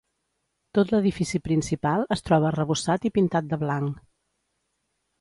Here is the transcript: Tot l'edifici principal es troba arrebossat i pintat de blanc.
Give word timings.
Tot 0.77 0.93
l'edifici 0.95 1.41
principal 1.49 2.07
es 2.17 2.27
troba 2.31 2.51
arrebossat 2.53 3.09
i 3.11 3.15
pintat 3.21 3.55
de 3.55 3.63
blanc. 3.69 4.05